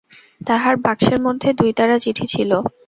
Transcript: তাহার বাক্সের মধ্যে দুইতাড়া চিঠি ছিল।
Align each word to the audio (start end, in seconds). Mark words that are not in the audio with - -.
তাহার 0.41 0.75
বাক্সের 0.85 1.19
মধ্যে 1.21 1.49
দুইতাড়া 1.59 1.97
চিঠি 2.03 2.25
ছিল। 2.33 2.51